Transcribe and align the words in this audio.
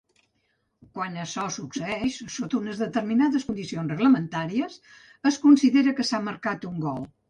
Quan 0.95 1.19
açò 1.23 1.43
succeeix, 1.57 2.17
sota 2.37 2.59
unes 2.61 2.83
determinades 2.85 3.47
condicions 3.53 3.95
reglamentàries, 3.97 4.83
es 5.33 5.43
considera 5.49 5.99
que 6.01 6.11
s'ha 6.13 6.27
marcat 6.31 6.73
un 6.77 6.87
gol. 6.91 7.13